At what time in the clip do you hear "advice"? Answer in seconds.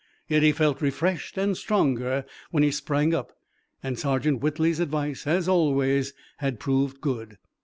4.79-5.27